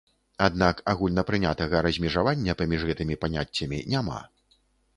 [0.45, 4.19] Аднак, агульнапрынятага размежавання паміж гэтымі паняццямі няма.